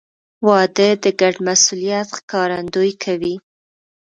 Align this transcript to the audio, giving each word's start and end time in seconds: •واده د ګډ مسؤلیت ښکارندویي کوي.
•واده 0.47 0.89
د 1.03 1.05
ګډ 1.19 1.35
مسؤلیت 1.47 2.07
ښکارندویي 2.17 2.93
کوي. 3.03 3.35